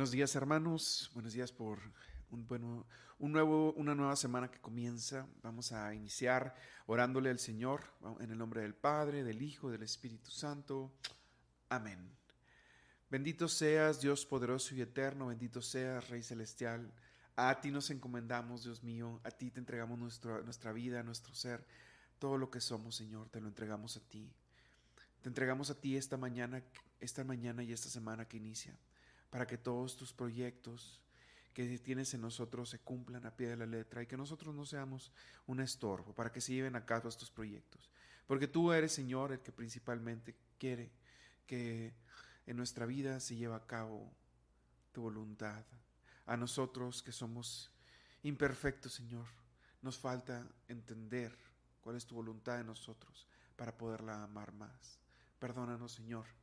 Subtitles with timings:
[0.00, 1.10] Buenos días, hermanos.
[1.12, 1.78] Buenos días por
[2.30, 2.86] un, bueno,
[3.18, 5.26] un nuevo, una nueva semana que comienza.
[5.42, 6.54] Vamos a iniciar
[6.86, 7.82] orándole al Señor
[8.18, 10.90] en el nombre del Padre, del Hijo, del Espíritu Santo.
[11.68, 11.98] Amén.
[13.10, 15.26] Bendito seas, Dios poderoso y eterno.
[15.26, 16.90] Bendito seas, Rey Celestial.
[17.36, 19.20] A ti nos encomendamos, Dios mío.
[19.22, 21.62] A ti te entregamos nuestra vida, nuestro ser.
[22.18, 24.32] Todo lo que somos, Señor, te lo entregamos a ti.
[25.20, 26.62] Te entregamos a ti esta mañana,
[27.00, 28.74] esta mañana y esta semana que inicia
[29.30, 31.00] para que todos tus proyectos
[31.54, 34.64] que tienes en nosotros se cumplan a pie de la letra y que nosotros no
[34.64, 35.12] seamos
[35.46, 37.90] un estorbo para que se lleven a cabo estos proyectos.
[38.26, 40.90] Porque tú eres, Señor, el que principalmente quiere
[41.46, 41.92] que
[42.46, 44.12] en nuestra vida se lleve a cabo
[44.92, 45.64] tu voluntad.
[46.26, 47.72] A nosotros que somos
[48.22, 49.26] imperfectos, Señor,
[49.82, 51.36] nos falta entender
[51.80, 55.00] cuál es tu voluntad en nosotros para poderla amar más.
[55.40, 56.39] Perdónanos, Señor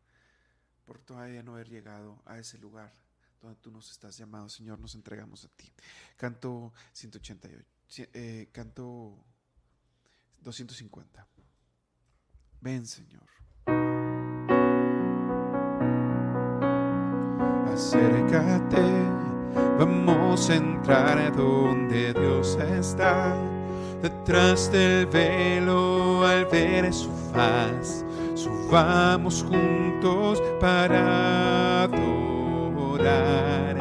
[0.88, 2.94] por todavía no haber llegado a ese lugar
[3.42, 5.70] donde tú nos estás llamado, Señor, nos entregamos a ti.
[6.16, 9.24] Canto 188, eh, canto
[10.40, 11.28] 250.
[12.62, 13.28] Ven, Señor.
[17.68, 18.82] Acércate,
[19.78, 23.36] vamos a entrar donde Dios está,
[24.02, 28.07] detrás del velo al ver su faz
[28.38, 33.76] subamos juntos para adorar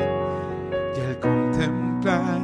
[0.97, 2.41] y al contemplar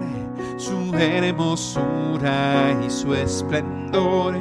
[0.59, 4.35] su hermosura y su esplendor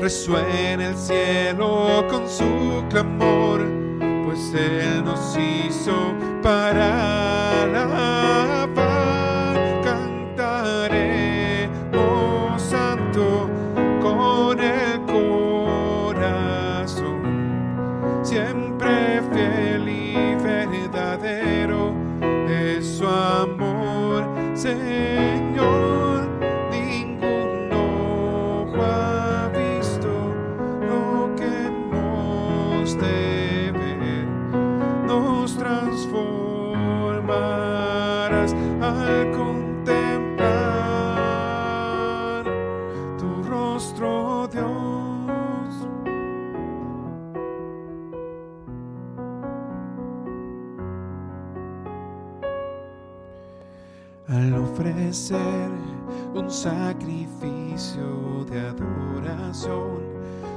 [0.00, 3.64] resuena el cielo con su clamor
[4.26, 5.55] pues él nos hizo
[55.16, 55.70] ofrecer
[56.34, 60.02] un sacrificio de adoración,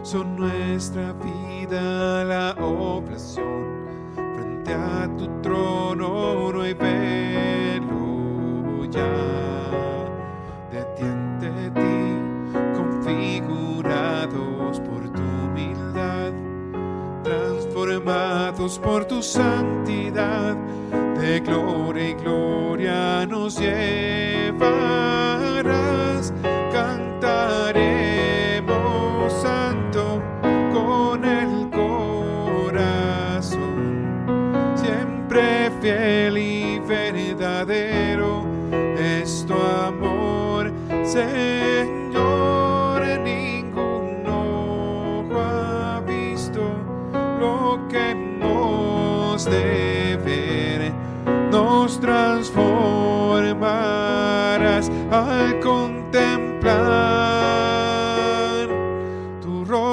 [0.04, 3.88] son nuestra vida la oblación.
[4.36, 9.08] Frente a tu trono no hay velo ya.
[10.72, 12.18] De ti ante ti
[12.76, 16.34] configurados por tu humildad.
[17.24, 20.58] Transformados por tu santidad
[21.30, 24.74] de gloria y gloria nos llevarás.
[26.72, 27.84] Cantaremos
[29.34, 30.24] santo
[30.74, 33.54] con el corazón,
[34.76, 38.48] siempre fiel y verdadero
[38.98, 40.72] es tu amor,
[41.04, 42.00] Señor.
[43.24, 44.40] Ninguno
[45.40, 46.62] ha visto
[47.40, 49.89] lo que hemos de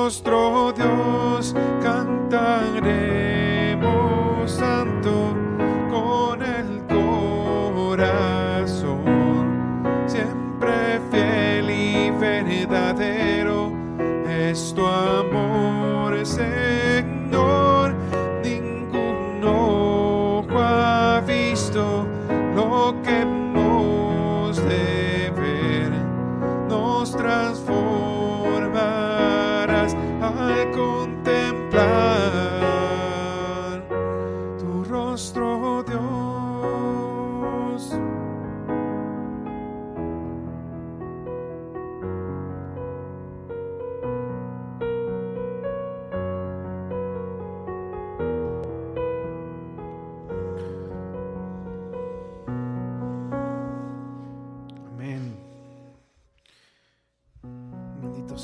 [0.06, 1.52] tu rostro, Dios,
[1.82, 3.25] cantaremos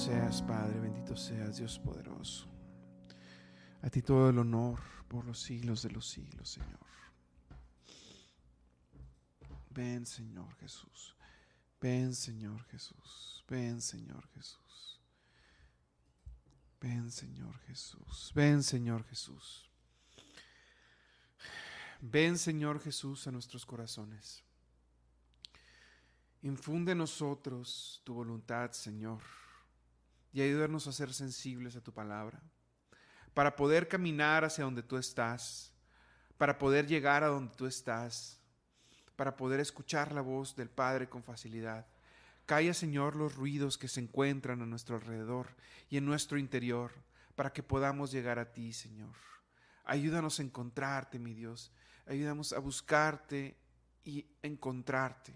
[0.02, 2.48] seas, Padre, bendito seas, Dios poderoso.
[3.82, 6.80] A ti todo el honor por los siglos de los siglos, Señor.
[9.70, 11.14] Ven, Señor Jesús.
[11.80, 13.44] Ven, Señor Jesús.
[13.48, 15.00] Ven, Señor Jesús.
[16.80, 18.32] Ven, Señor Jesús.
[18.34, 19.70] Ven, Señor Jesús.
[22.00, 24.42] Ven, Señor Jesús, a nuestros corazones.
[26.42, 29.22] Infunde en nosotros tu voluntad, Señor,
[30.32, 32.42] y ayúdanos a ser sensibles a tu palabra,
[33.34, 35.72] para poder caminar hacia donde tú estás,
[36.38, 38.40] para poder llegar a donde tú estás,
[39.16, 41.86] para poder escuchar la voz del Padre con facilidad.
[42.46, 45.54] Calla, Señor, los ruidos que se encuentran a nuestro alrededor
[45.88, 46.92] y en nuestro interior,
[47.36, 49.14] para que podamos llegar a ti, Señor.
[49.84, 51.72] Ayúdanos a encontrarte, mi Dios.
[52.06, 53.56] Ayúdanos a buscarte
[54.04, 55.34] y encontrarte.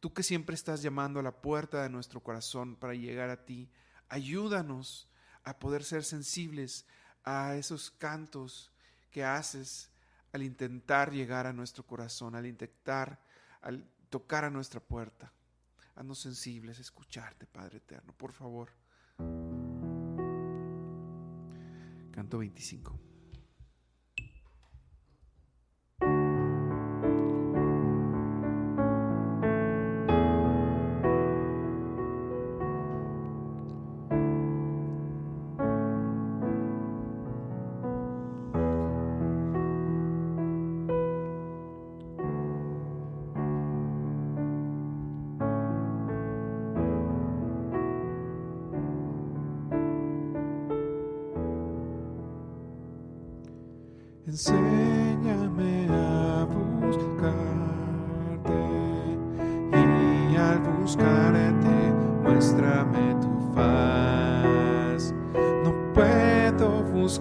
[0.00, 3.70] Tú que siempre estás llamando a la puerta de nuestro corazón para llegar a ti,
[4.12, 5.08] ayúdanos
[5.42, 6.84] a poder ser sensibles
[7.24, 8.70] a esos cantos
[9.10, 9.90] que haces
[10.32, 13.18] al intentar llegar a nuestro corazón, al intentar,
[13.62, 15.32] al tocar a nuestra puerta.
[15.94, 18.70] Haznos sensibles escucharte, Padre Eterno, por favor.
[22.12, 23.11] Canto 25.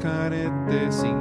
[0.02, 1.21] Puedo buscarte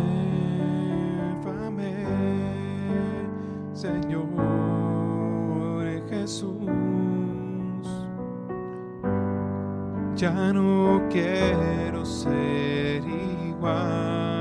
[10.21, 14.40] Ya no quiero ser igual.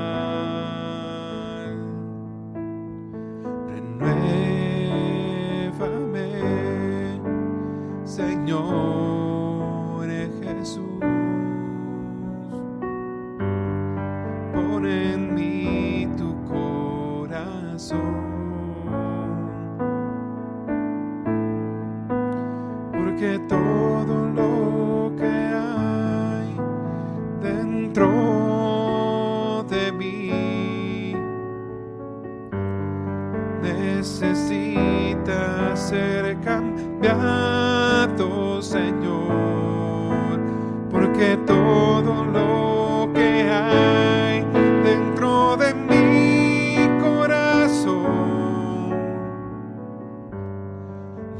[41.39, 44.45] Todo lo que hay
[44.83, 48.91] dentro de mi corazón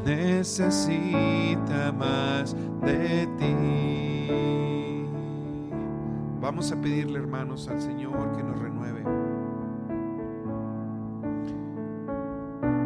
[0.05, 5.07] necesita más de ti.
[6.41, 9.03] Vamos a pedirle, hermanos, al Señor que nos renueve.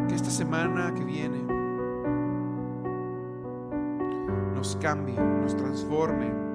[0.07, 1.43] Que esta semana que viene
[4.55, 6.45] nos cambie, nos transforme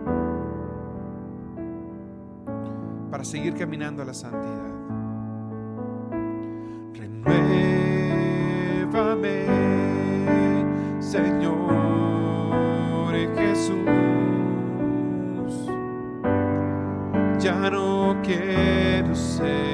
[3.20, 4.70] para seguir caminando a la santidad.
[6.94, 8.14] Renuévame,
[11.00, 11.52] Señor
[13.36, 13.76] Jesús.
[17.38, 19.69] Ya no quiero ser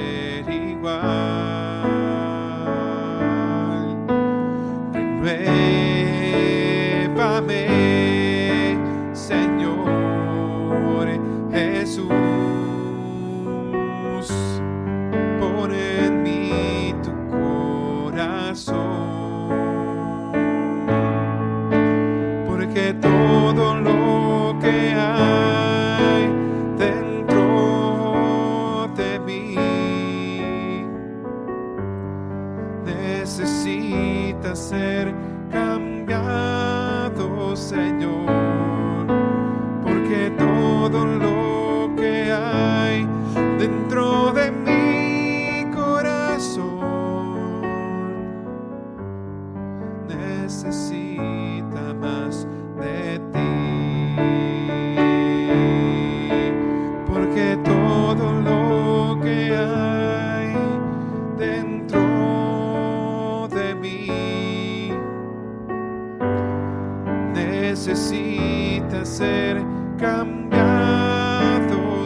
[69.04, 69.62] ser
[69.98, 70.60] cambiado,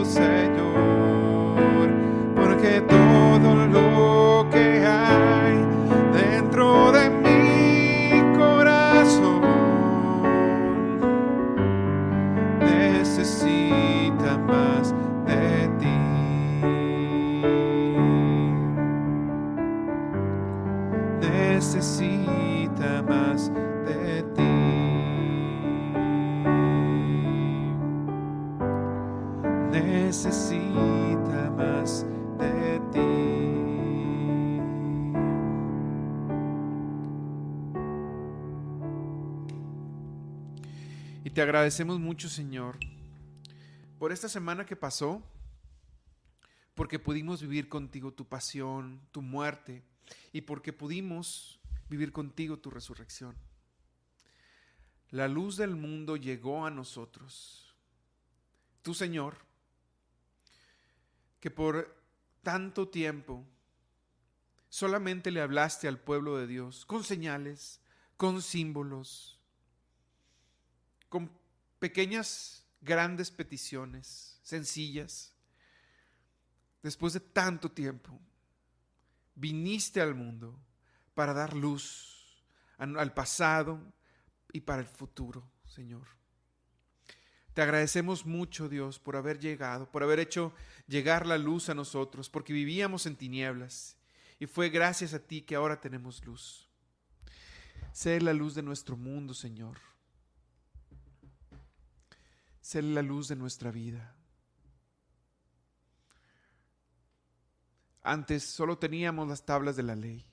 [0.05, 1.89] Señor,
[2.35, 3.00] porque todo
[41.51, 42.79] agradecemos mucho, Señor,
[43.99, 45.21] por esta semana que pasó,
[46.75, 49.83] porque pudimos vivir contigo tu pasión, tu muerte,
[50.31, 53.35] y porque pudimos vivir contigo tu resurrección.
[55.09, 57.75] La luz del mundo llegó a nosotros.
[58.81, 59.35] Tú, Señor,
[61.41, 62.01] que por
[62.43, 63.45] tanto tiempo
[64.69, 67.81] solamente le hablaste al pueblo de Dios con señales,
[68.15, 69.37] con símbolos,
[71.09, 71.40] con
[71.81, 75.33] pequeñas, grandes peticiones, sencillas.
[76.83, 78.21] Después de tanto tiempo,
[79.33, 80.57] viniste al mundo
[81.15, 82.07] para dar luz
[82.77, 83.79] al pasado
[84.53, 86.07] y para el futuro, Señor.
[87.53, 90.53] Te agradecemos mucho, Dios, por haber llegado, por haber hecho
[90.87, 93.97] llegar la luz a nosotros, porque vivíamos en tinieblas
[94.39, 96.69] y fue gracias a ti que ahora tenemos luz.
[97.91, 99.90] Sé la luz de nuestro mundo, Señor.
[102.71, 104.15] Sé la luz de nuestra vida.
[108.01, 110.25] Antes solo teníamos las tablas de la ley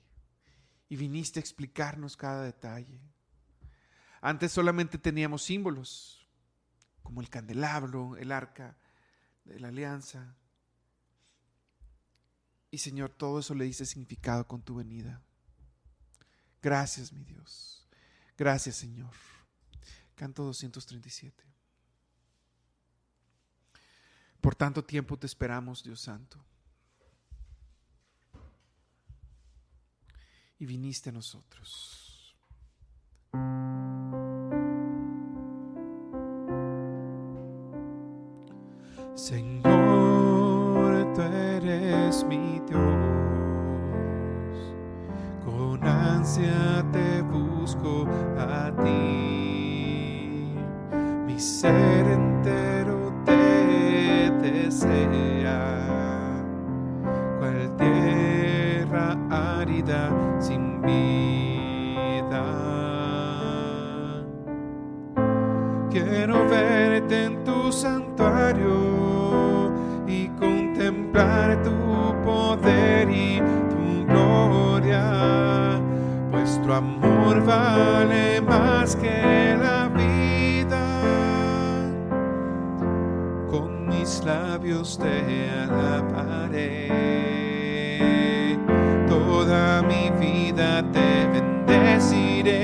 [0.87, 3.01] y viniste a explicarnos cada detalle.
[4.21, 6.29] Antes solamente teníamos símbolos,
[7.03, 8.77] como el candelabro, el arca
[9.43, 10.37] de la alianza.
[12.71, 15.21] Y Señor, todo eso le dice significado con tu venida.
[16.61, 17.85] Gracias, mi Dios.
[18.37, 19.11] Gracias, Señor.
[20.15, 21.48] Canto 237.
[24.41, 26.37] Por tanto tiempo te esperamos, Dios Santo.
[30.57, 32.35] Y viniste a nosotros.
[39.15, 42.79] Señor, tú eres mi Dios.
[45.43, 50.55] Con ansia te busco a ti.
[51.25, 52.98] mi ser entero
[54.41, 55.85] te desea,
[57.39, 62.43] cual tierra árida sin vida.
[65.89, 69.71] Quiero verte en tu santuario
[70.07, 71.71] y contemplar tu
[72.23, 75.81] poder y tu gloria,
[76.63, 79.78] tu amor vale más que la
[84.09, 86.89] mis labios te alabaré,
[89.07, 92.55] toda mi vida te bendeciré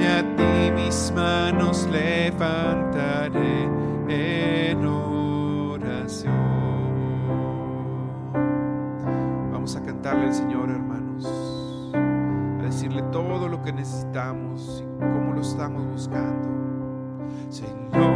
[0.00, 3.68] y a ti mis manos levantaré
[4.08, 6.32] en oración.
[9.52, 11.26] Vamos a cantarle al Señor, hermanos,
[11.92, 16.48] a decirle todo lo que necesitamos y cómo lo estamos buscando.
[17.50, 18.13] Señor,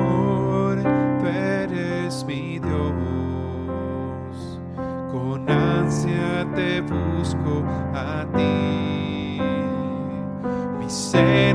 [6.58, 7.62] te busco
[7.94, 9.40] a ti,
[10.80, 11.54] mi ser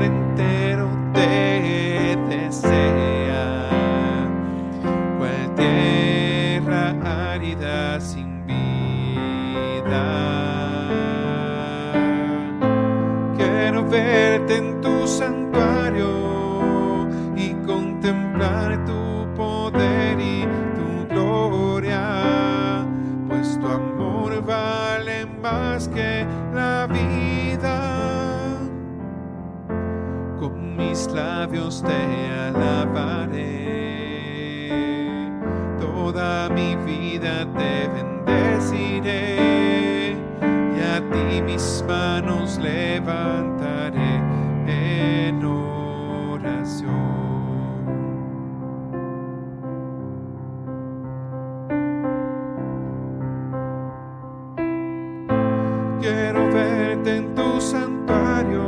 [57.64, 58.62] santuario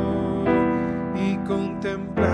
[1.15, 2.26] y contemplar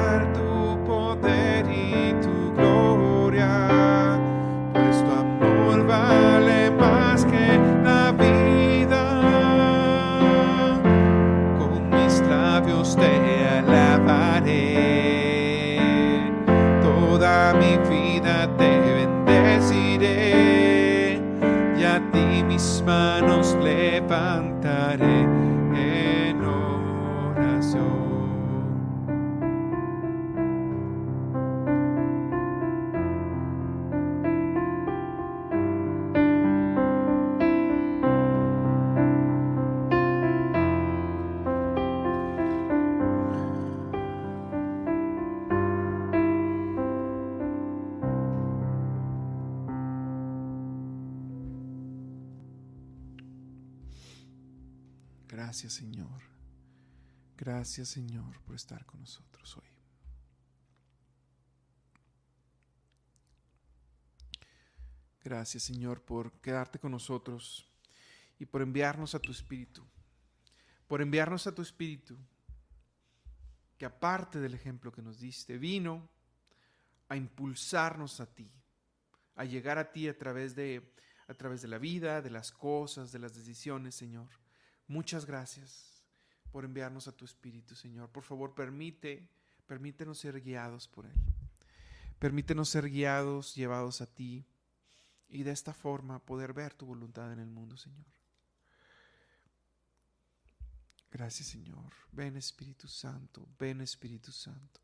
[55.43, 56.21] Gracias Señor.
[57.35, 59.69] Gracias Señor por estar con nosotros hoy.
[65.21, 67.69] Gracias Señor por quedarte con nosotros
[68.39, 69.85] y por enviarnos a tu Espíritu.
[70.87, 72.17] Por enviarnos a tu Espíritu
[73.77, 76.09] que aparte del ejemplo que nos diste, vino
[77.09, 78.49] a impulsarnos a ti,
[79.35, 80.95] a llegar a ti a través de,
[81.27, 84.42] a través de la vida, de las cosas, de las decisiones, Señor.
[84.87, 86.03] Muchas gracias
[86.51, 88.09] por enviarnos a tu Espíritu, Señor.
[88.09, 89.27] Por favor, permite,
[89.65, 91.15] permítenos ser guiados por Él.
[92.19, 94.45] Permítenos ser guiados, llevados a ti
[95.27, 98.05] y de esta forma poder ver tu voluntad en el mundo, Señor.
[101.11, 101.93] Gracias, Señor.
[102.11, 104.81] Ven Espíritu Santo, ven Espíritu Santo.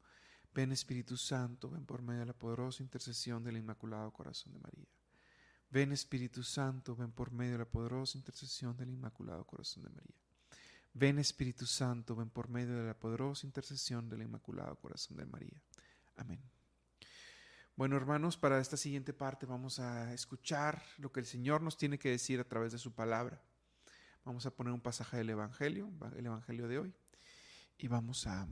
[0.54, 4.88] Ven Espíritu Santo, ven por medio de la poderosa intercesión del Inmaculado Corazón de María.
[5.72, 10.16] Ven Espíritu Santo, ven por medio de la poderosa intercesión del Inmaculado Corazón de María.
[10.94, 15.62] Ven Espíritu Santo, ven por medio de la poderosa intercesión del Inmaculado Corazón de María.
[16.16, 16.42] Amén.
[17.76, 22.00] Bueno, hermanos, para esta siguiente parte vamos a escuchar lo que el Señor nos tiene
[22.00, 23.42] que decir a través de su palabra.
[24.26, 26.94] Vamos a poner un pasaje del Evangelio, el Evangelio de hoy,
[27.78, 28.48] y vamos a,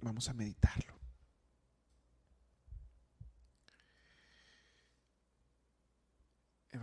[0.00, 0.93] vamos a meditarlo.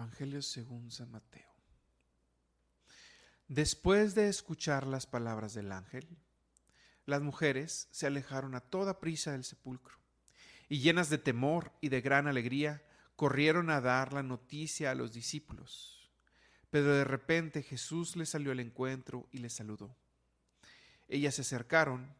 [0.02, 1.54] Evangelio según San Mateo.
[3.48, 6.08] Después de escuchar las palabras del ángel,
[7.06, 9.96] las mujeres se alejaron a toda prisa del sepulcro
[10.68, 12.82] y llenas de temor y de gran alegría,
[13.16, 16.10] corrieron a dar la noticia a los discípulos.
[16.72, 19.96] Pero de repente Jesús les salió al encuentro y les saludó.
[21.10, 22.12] Ellas se acercaron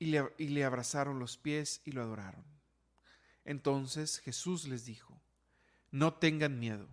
[0.00, 2.44] y le, y le abrazaron los pies y lo adoraron.
[3.44, 5.22] Entonces Jesús les dijo,
[5.92, 6.88] no tengan miedo.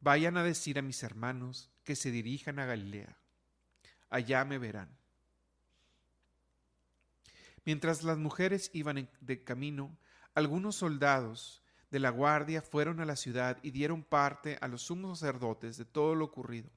[0.00, 3.16] Vayan a decir a mis hermanos que se dirijan a Galilea.
[4.08, 4.96] Allá me verán.
[7.64, 9.96] Mientras las mujeres iban de camino,
[10.34, 15.18] algunos soldados de la guardia fueron a la ciudad y dieron parte a los sumos
[15.18, 16.70] sacerdotes de todo lo ocurrido.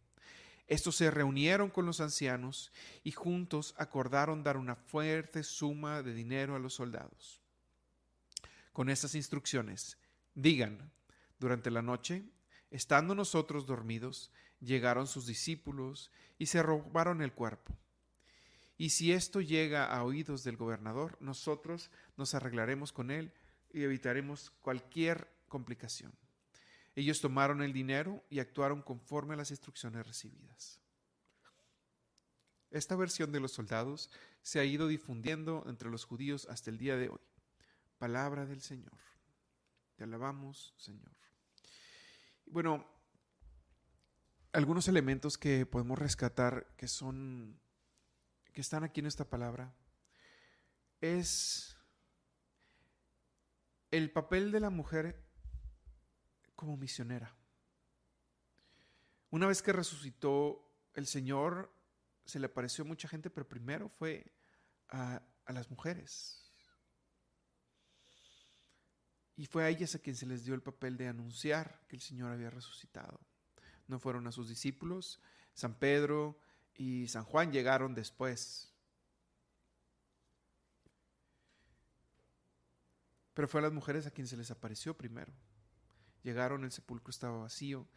[0.67, 2.71] Estos se reunieron con los ancianos
[3.03, 7.41] y juntos acordaron dar una fuerte suma de dinero a los soldados.
[8.71, 9.97] Con estas instrucciones,
[10.36, 10.91] digan,
[11.39, 12.23] durante la noche,
[12.71, 17.75] estando nosotros dormidos, llegaron sus discípulos y se robaron el cuerpo.
[18.77, 23.34] Y si esto llega a oídos del gobernador, nosotros nos arreglaremos con él
[23.73, 26.13] y evitaremos cualquier complicación.
[26.95, 30.79] Ellos tomaron el dinero y actuaron conforme a las instrucciones recibidas.
[32.71, 34.10] Esta versión de los soldados
[34.41, 37.19] se ha ido difundiendo entre los judíos hasta el día de hoy.
[37.97, 38.97] Palabra del Señor.
[39.95, 41.12] Te alabamos, Señor.
[42.52, 42.84] Bueno,
[44.54, 47.62] algunos elementos que podemos rescatar que son
[48.54, 49.72] que están aquí en esta palabra
[51.00, 51.78] es
[53.92, 55.24] el papel de la mujer
[56.56, 57.36] como misionera.
[59.30, 61.72] Una vez que resucitó el Señor,
[62.26, 64.34] se le apareció mucha gente, pero primero fue
[64.90, 66.49] a, a las mujeres.
[69.39, 72.02] Y fue a ellas a quien se les dio el papel de anunciar que el
[72.02, 73.21] Señor había resucitado.
[73.88, 75.21] No fueron a sus discípulos.
[75.54, 76.38] San Pedro
[76.75, 78.69] y San Juan llegaron después.
[83.34, 85.32] Pero fue a las mujeres a quien se les apareció primero.
[86.21, 87.88] Llegaron, el sepulcro estaba vacío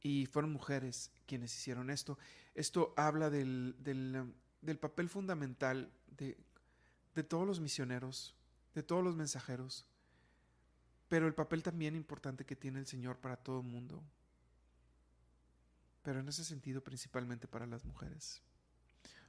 [0.00, 2.16] y fueron mujeres quienes hicieron esto.
[2.54, 6.38] Esto habla del, del, papel fundamental de,
[7.14, 8.34] de todos los misioneros,
[8.74, 9.84] de todos los mensajeros,
[11.08, 14.02] pero el papel también importante que tiene el Señor para todo el mundo,
[16.02, 18.42] pero en ese sentido principalmente para las mujeres.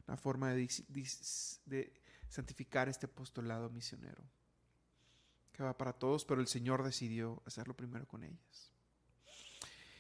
[0.08, 1.94] Una forma de,
[2.30, 4.24] santificar este apostolado misionero
[5.64, 8.72] va para todos, pero el Señor decidió hacerlo primero con ellas.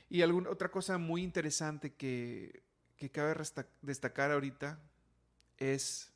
[0.09, 2.63] Y alguna, otra cosa muy interesante que,
[2.97, 3.35] que cabe
[3.81, 4.79] destacar ahorita
[5.57, 6.11] es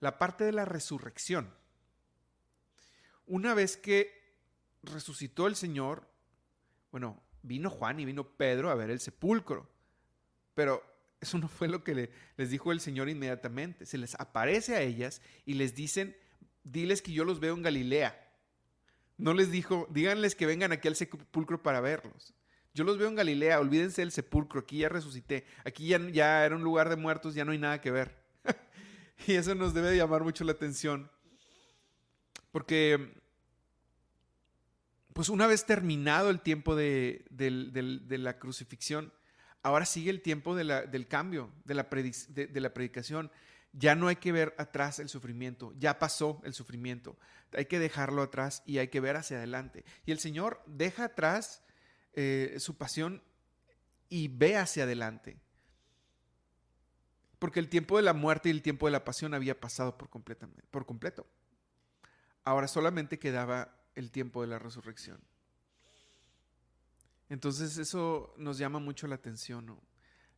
[0.00, 1.52] la parte de la resurrección.
[3.26, 4.23] Una vez que
[4.86, 6.08] resucitó el Señor,
[6.90, 9.68] bueno, vino Juan y vino Pedro a ver el sepulcro,
[10.54, 10.82] pero
[11.20, 13.86] eso no fue lo que les dijo el Señor inmediatamente.
[13.86, 16.16] Se les aparece a ellas y les dicen,
[16.62, 18.20] diles que yo los veo en Galilea.
[19.16, 22.34] No les dijo, díganles que vengan aquí al sepulcro para verlos.
[22.74, 26.56] Yo los veo en Galilea, olvídense del sepulcro, aquí ya resucité, aquí ya, ya era
[26.56, 28.16] un lugar de muertos, ya no hay nada que ver.
[29.28, 31.08] y eso nos debe llamar mucho la atención.
[32.50, 33.14] Porque,
[35.14, 39.12] pues una vez terminado el tiempo de, la crucifixión,
[39.62, 41.88] ahora sigue el tiempo del cambio, de la,
[42.74, 43.30] predicación.
[43.72, 47.16] Ya no hay que ver atrás el sufrimiento, ya pasó el sufrimiento,
[47.52, 49.84] hay que dejarlo atrás y hay que ver hacia adelante.
[50.04, 51.62] Y el Señor deja atrás
[52.14, 53.22] eh, su pasión
[54.08, 55.38] y ve hacia adelante.
[57.38, 60.08] Porque el tiempo de la muerte y el tiempo de la pasión había pasado por
[60.08, 61.26] completo.
[62.42, 65.20] Ahora solamente quedaba el tiempo de la resurrección.
[67.28, 69.82] Entonces eso nos llama mucho la atención, ¿no?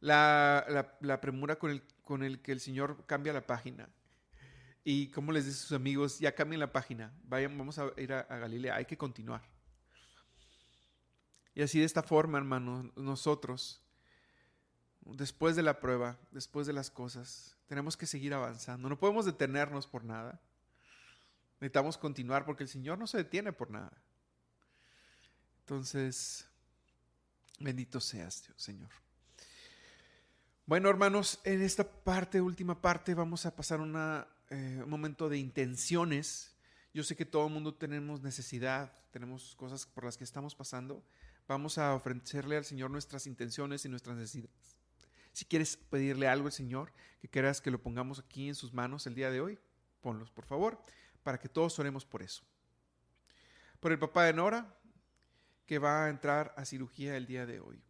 [0.01, 3.89] la, premura con el, con el que el Señor cambia la página.
[4.85, 8.13] Y como les dice a sus amigos, ya cambien la página, vayan, vamos a ir
[8.13, 9.43] a, Galilea, hay que continuar.
[11.55, 13.83] Y así de esta forma, hermanos, nosotros,
[15.01, 18.89] después de la prueba, después de las cosas, tenemos que seguir avanzando.
[18.89, 20.41] No podemos detenernos por nada.
[21.61, 23.93] Necesitamos continuar porque el Señor no se detiene por nada.
[25.61, 26.47] Entonces,
[27.59, 28.91] bendito seas, Dios, Señor.
[30.67, 33.81] Bueno, hermanos, en esta parte, última parte, vamos a pasar
[34.51, 36.53] eh, un momento de intenciones.
[36.93, 41.05] Yo sé que todo el mundo tenemos necesidad, tenemos cosas por las que estamos pasando.
[41.49, 44.77] Vamos a ofrecerle al Señor nuestras intenciones y nuestras necesidades.
[45.33, 49.07] Si quieres pedirle algo al Señor, que quieras que lo pongamos aquí en sus manos
[49.07, 49.59] el día de hoy,
[50.01, 50.83] ponlos, por favor,
[51.27, 52.45] para que todos oremos por eso.
[53.81, 54.79] Por el papá de Nora,
[55.67, 57.83] que va a entrar a cirugía el día de hoy.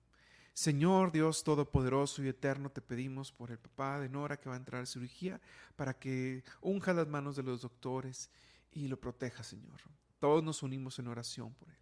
[0.55, 4.59] Señor Dios Todopoderoso y Eterno, te pedimos por el papá de Nora que va a
[4.59, 5.39] entrar a cirugía
[5.77, 8.31] para que unja las manos de los doctores
[8.73, 9.83] y lo proteja, Señor.
[10.19, 11.77] Todos nos unimos en oración por él.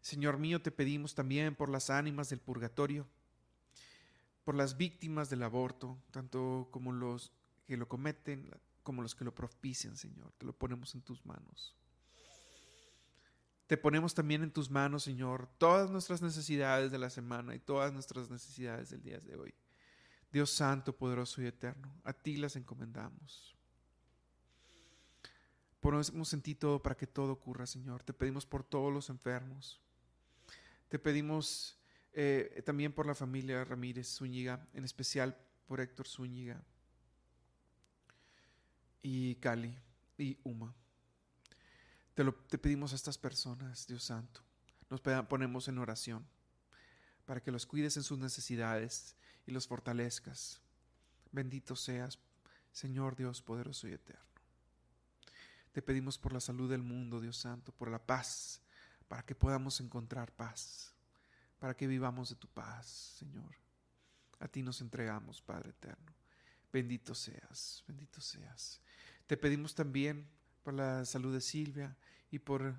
[0.00, 3.06] Señor mío, te pedimos también por las ánimas del purgatorio,
[4.42, 7.30] por las víctimas del aborto, tanto como los
[7.68, 8.50] que lo cometen,
[8.90, 10.32] como los que lo propician, Señor.
[10.36, 11.76] Te lo ponemos en tus manos.
[13.68, 17.92] Te ponemos también en tus manos, Señor, todas nuestras necesidades de la semana y todas
[17.92, 19.54] nuestras necesidades del día de hoy.
[20.32, 23.56] Dios Santo, poderoso y eterno, a ti las encomendamos.
[25.78, 28.02] Ponemos en ti todo para que todo ocurra, Señor.
[28.02, 29.80] Te pedimos por todos los enfermos.
[30.88, 31.78] Te pedimos
[32.12, 36.60] eh, también por la familia Ramírez Zúñiga, en especial por Héctor Zúñiga
[39.02, 39.76] y Cali
[40.18, 40.74] y Uma.
[42.14, 44.42] Te, lo, te pedimos a estas personas, Dios Santo.
[44.88, 46.26] Nos ponemos en oración
[47.24, 49.14] para que los cuides en sus necesidades
[49.46, 50.60] y los fortalezcas.
[51.30, 52.18] Bendito seas,
[52.72, 54.24] Señor Dios poderoso y eterno.
[55.72, 58.60] Te pedimos por la salud del mundo, Dios Santo, por la paz,
[59.06, 60.92] para que podamos encontrar paz,
[61.60, 62.86] para que vivamos de tu paz,
[63.18, 63.54] Señor.
[64.40, 66.12] A ti nos entregamos, Padre eterno.
[66.72, 68.80] Bendito seas, bendito seas.
[69.30, 70.28] Te pedimos también
[70.64, 71.96] por la salud de Silvia
[72.32, 72.74] y por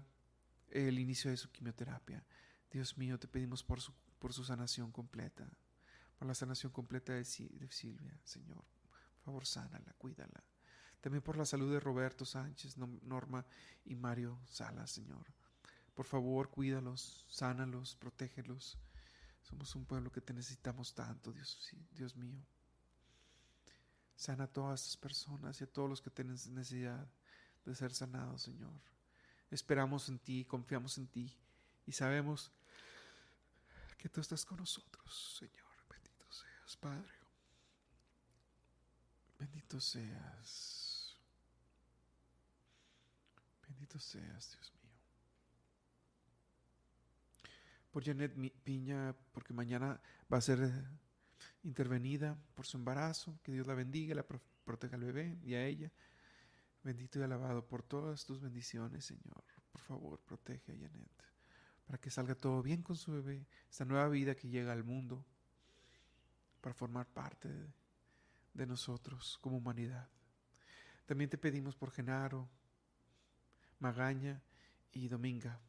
[0.72, 2.26] el inicio de su quimioterapia.
[2.70, 5.50] Dios mío, te pedimos por su, por su sanación completa,
[6.20, 8.66] por la sanación completa de, Silvia, Señor.
[9.14, 10.44] Por favor, sánala, cuídala.
[11.00, 13.46] También por la salud de Roberto Sánchez, Norma
[13.86, 15.28] y Mario Salas, Señor.
[15.94, 18.78] Por favor, cuídalos, sánalos, protégelos.
[19.42, 21.32] Somos un pueblo que te necesitamos tanto,
[21.94, 22.44] Dios mío.
[24.22, 27.08] Sana a todas estas personas y a todos los que tienen necesidad
[27.66, 28.80] de ser sanados, Señor.
[29.50, 31.36] Esperamos en ti, confiamos en ti
[31.88, 32.52] y sabemos
[33.98, 35.74] que tú estás con nosotros, Señor.
[35.90, 37.12] Bendito seas, Padre.
[39.40, 41.18] Bendito seas.
[43.68, 45.00] Bendito seas, Dios mío.
[47.90, 50.00] Por Janet Piña, porque mañana
[50.32, 50.60] va a ser
[51.64, 53.40] intervenida por su embarazo.
[53.44, 55.92] Que Dios la bendiga, la proteja al bebé y a ella.
[56.84, 59.44] Bendito y alabado por todas tus bendiciones, Señor.
[59.72, 61.32] Por favor, protege a Janet
[61.92, 65.26] para que salga todo bien con su bebé, esta nueva vida que llega al mundo,
[66.62, 67.68] para formar parte de,
[68.54, 70.08] de nosotros como humanidad.
[71.06, 72.50] También te pedimos por Genaro,
[73.80, 74.42] Magaña
[74.94, 75.60] y Dominga,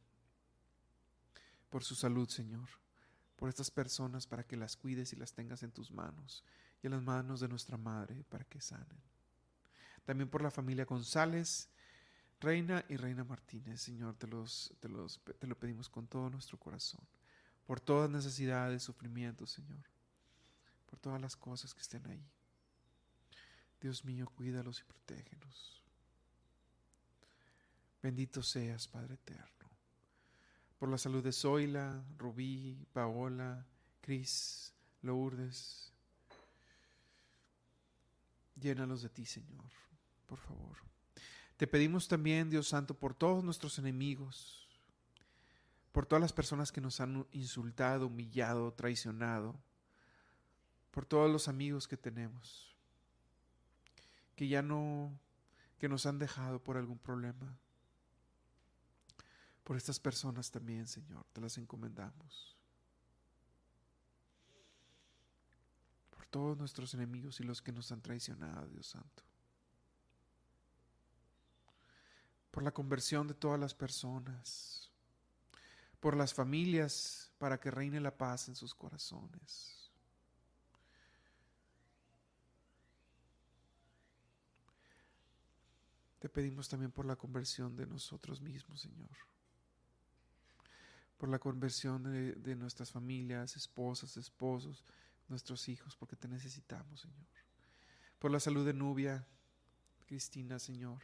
[1.69, 2.82] por su salud, Señor
[3.43, 6.45] por estas personas para que las cuides y las tengas en tus manos
[6.81, 9.03] y en las manos de nuestra Madre para que sanen.
[10.05, 11.69] También por la familia González,
[12.39, 16.57] Reina y Reina Martínez, Señor, te, los, te, los, te lo pedimos con todo nuestro
[16.57, 17.01] corazón,
[17.67, 19.83] por todas necesidades, sufrimientos, Señor,
[20.89, 22.25] por todas las cosas que estén ahí.
[23.81, 25.83] Dios mío, cuídalos y protégelos.
[28.01, 29.62] Bendito seas, Padre eterno
[30.83, 33.65] por la salud de Zoila, Rubí, Paola,
[34.01, 35.93] Cris, Lourdes.
[38.57, 39.71] Llénalos de ti, Señor,
[40.27, 40.77] por favor.
[41.57, 44.69] Te pedimos también, Dios Santo, por todos nuestros enemigos,
[45.93, 49.55] por todas las personas que nos han insultado, humillado, traicionado,
[50.91, 52.75] por todos los amigos que tenemos,
[54.35, 55.17] que ya no,
[55.79, 57.57] que nos han dejado por algún problema
[59.65, 62.57] por estas personas también, Señor, te las encomendamos.
[66.11, 69.23] Por todos nuestros enemigos y los que nos han traicionado, Dios Santo.
[72.51, 74.91] Por la conversión de todas las personas.
[76.01, 79.91] Por las familias, para que reine la paz en sus corazones.
[86.19, 89.32] Te pedimos también por la conversión de nosotros mismos, Señor
[91.23, 94.85] por la conversión de, nuestras familias, esposas, esposos,
[95.29, 97.29] nuestros hijos, porque te necesitamos, Señor.
[98.19, 99.25] Por la salud de Nubia,
[100.05, 100.99] Cristina, Señor.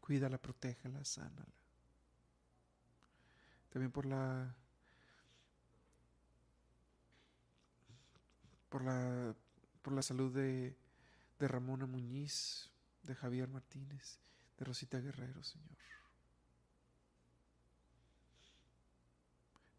[0.00, 1.54] Cuídala, protégela, sánala.
[3.68, 4.56] También por la
[8.70, 9.36] por la
[9.82, 10.76] por la salud de,
[11.38, 12.72] de Ramona Muñiz,
[13.04, 14.18] de Javier Martínez,
[14.58, 15.78] de Rosita Guerrero, Señor.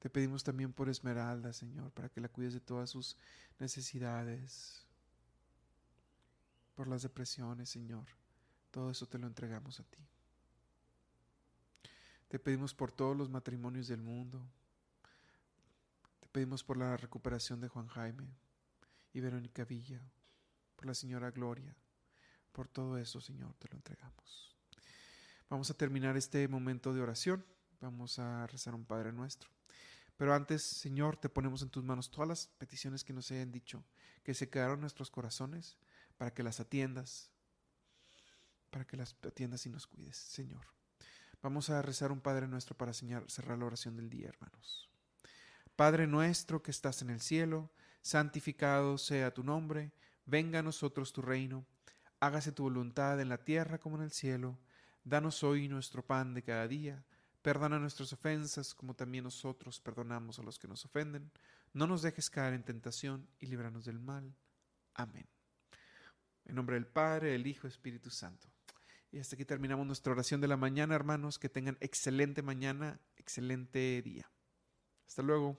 [0.02, 3.16] Te pedimos también por Esmeralda, Señor, para que la cuides de todas sus
[3.60, 4.84] necesidades,
[6.74, 8.08] por las depresiones, Señor.
[8.72, 10.00] Todo eso te lo entregamos a ti.
[12.30, 14.42] Te pedimos por todos los matrimonios del mundo.
[16.20, 18.28] Te pedimos por la recuperación de Juan Jaime
[19.14, 20.02] y Verónica Villa,
[20.78, 21.76] por la señora Gloria.
[22.52, 24.58] Por todo eso, Señor, te lo entregamos.
[25.48, 27.46] Vamos a terminar este momento de oración.
[27.82, 29.61] Vamos a rezar un Padre nuestro.
[30.22, 33.84] Pero antes, Señor, te ponemos en tus manos todas las peticiones que nos hayan dicho,
[34.24, 35.80] que se quedaron en nuestros corazones,
[36.16, 37.32] para que las atiendas,
[38.70, 40.64] para que las atiendas y nos cuides, Señor.
[41.42, 44.92] Vamos a rezar un Padre nuestro para cerrar la oración del día, hermanos.
[45.76, 47.72] Padre nuestro que estás en el cielo,
[48.04, 49.92] santificado sea tu nombre,
[50.28, 51.66] venga a nosotros tu reino,
[52.20, 54.60] hágase tu voluntad en la tierra como en el cielo.
[55.04, 57.04] Danos hoy nuestro pan de cada día,
[57.42, 61.32] perdona nuestras ofensas como también nosotros perdonamos a los que nos ofenden.
[61.74, 64.36] No nos dejes caer en tentación y líbranos del mal.
[64.94, 65.28] Amén.
[66.46, 68.48] En nombre del Padre, del Hijo Espíritu Santo.
[69.12, 71.38] Y hasta aquí terminamos nuestra oración de la mañana, hermanos.
[71.38, 74.30] Que tengan excelente mañana, excelente día.
[75.08, 75.58] Hasta luego.